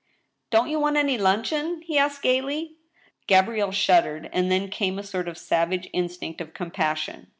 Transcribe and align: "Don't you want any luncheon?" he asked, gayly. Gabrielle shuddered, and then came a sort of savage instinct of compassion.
"Don't 0.49 0.69
you 0.71 0.79
want 0.79 0.97
any 0.97 1.15
luncheon?" 1.15 1.81
he 1.85 1.99
asked, 1.99 2.23
gayly. 2.23 2.73
Gabrielle 3.27 3.71
shuddered, 3.71 4.31
and 4.33 4.51
then 4.51 4.67
came 4.67 4.97
a 4.97 5.03
sort 5.03 5.27
of 5.27 5.37
savage 5.37 5.87
instinct 5.93 6.41
of 6.41 6.55
compassion. 6.55 7.27